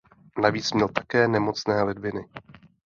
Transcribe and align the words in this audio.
Navíc 0.41 0.71
měl 0.73 0.87
také 0.87 1.27
nemocné 1.27 1.83
ledviny. 1.83 2.25